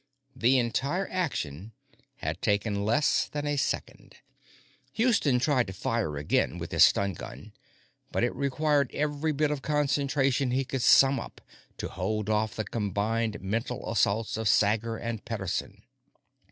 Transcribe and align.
The 0.35 0.57
entire 0.57 1.07
action 1.11 1.73
had 2.15 2.41
taken 2.41 2.83
less 2.85 3.27
than 3.27 3.45
a 3.45 3.55
second. 3.55 4.15
Houston 4.93 5.37
tried 5.37 5.67
to 5.67 5.73
fire 5.73 6.17
again 6.17 6.57
with 6.57 6.71
his 6.71 6.83
stun 6.83 7.13
gun, 7.13 7.53
but 8.11 8.23
it 8.23 8.33
required 8.35 8.89
every 8.95 9.31
bit 9.31 9.51
of 9.51 9.61
concentration 9.61 10.49
he 10.49 10.65
could 10.65 10.81
sum 10.81 11.19
up 11.19 11.39
to 11.77 11.87
hold 11.87 12.31
off 12.31 12.55
the 12.55 12.65
combined 12.65 13.41
mental 13.41 13.91
assaults 13.91 14.37
of 14.37 14.49
Sager 14.49 14.97
and 14.97 15.23
Pederson. 15.23 15.83